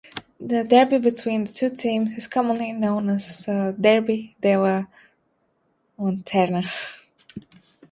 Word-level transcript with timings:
The 0.39 0.63
derby 0.63 0.97
between 0.97 1.43
the 1.43 1.53
two 1.53 1.69
teams 1.69 2.13
is 2.13 2.25
commonly 2.27 2.71
known 2.71 3.07
as 3.07 3.45
the 3.45 3.75
"Derby 3.79 4.35
della 4.41 4.89
Lanterna". 5.99 6.63